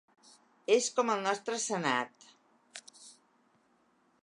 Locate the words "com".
0.99-1.11